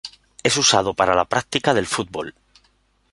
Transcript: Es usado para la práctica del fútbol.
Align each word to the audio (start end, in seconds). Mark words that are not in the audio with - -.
Es 0.41 0.57
usado 0.57 0.95
para 0.95 1.13
la 1.13 1.25
práctica 1.25 1.75
del 1.75 1.85
fútbol. 1.85 2.33